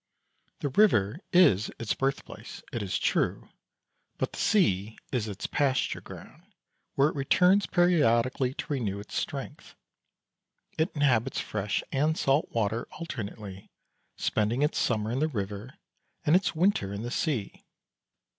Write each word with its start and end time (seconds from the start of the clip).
The 0.61 0.69
river 0.69 1.19
is 1.31 1.69
its 1.77 1.93
birthplace, 1.93 2.63
it 2.73 2.81
is 2.81 2.97
true, 2.97 3.49
but 4.17 4.33
the 4.33 4.39
sea 4.39 4.97
is 5.11 5.27
its 5.27 5.45
pasture 5.45 6.01
ground, 6.01 6.41
where 6.95 7.09
it 7.09 7.15
returns 7.15 7.67
periodically 7.67 8.55
to 8.55 8.73
renew 8.73 8.99
its 8.99 9.13
strength. 9.15 9.75
It 10.75 10.89
inhabits 10.95 11.39
fresh 11.39 11.83
and 11.91 12.17
salt 12.17 12.49
water 12.49 12.87
alternately, 12.93 13.69
spending 14.17 14.63
its 14.63 14.79
summer 14.79 15.11
in 15.11 15.19
the 15.19 15.27
river 15.27 15.75
and 16.25 16.35
its 16.35 16.55
winter 16.55 16.91
in 16.91 17.03
the 17.03 17.11
sea. 17.11 17.63